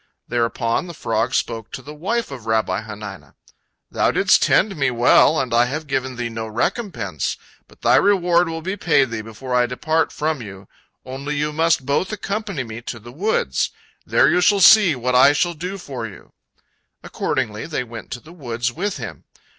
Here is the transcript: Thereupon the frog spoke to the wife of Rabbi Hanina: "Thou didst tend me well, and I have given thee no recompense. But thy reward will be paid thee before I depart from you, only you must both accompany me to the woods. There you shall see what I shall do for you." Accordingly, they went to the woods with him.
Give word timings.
Thereupon 0.27 0.87
the 0.87 0.95
frog 0.95 1.35
spoke 1.35 1.69
to 1.73 1.83
the 1.83 1.93
wife 1.93 2.31
of 2.31 2.47
Rabbi 2.47 2.81
Hanina: 2.87 3.35
"Thou 3.91 4.09
didst 4.09 4.41
tend 4.41 4.75
me 4.75 4.89
well, 4.89 5.39
and 5.39 5.53
I 5.53 5.65
have 5.65 5.85
given 5.85 6.15
thee 6.15 6.27
no 6.27 6.47
recompense. 6.47 7.37
But 7.67 7.81
thy 7.81 7.97
reward 7.97 8.49
will 8.49 8.63
be 8.63 8.75
paid 8.75 9.11
thee 9.11 9.21
before 9.21 9.53
I 9.53 9.67
depart 9.67 10.11
from 10.11 10.41
you, 10.41 10.67
only 11.05 11.35
you 11.35 11.53
must 11.53 11.85
both 11.85 12.11
accompany 12.11 12.63
me 12.63 12.81
to 12.81 12.97
the 12.97 13.11
woods. 13.11 13.69
There 14.03 14.27
you 14.27 14.41
shall 14.41 14.59
see 14.59 14.95
what 14.95 15.13
I 15.13 15.33
shall 15.33 15.53
do 15.53 15.77
for 15.77 16.07
you." 16.07 16.31
Accordingly, 17.03 17.67
they 17.67 17.83
went 17.83 18.09
to 18.13 18.19
the 18.19 18.33
woods 18.33 18.71
with 18.71 18.97
him. 18.97 19.25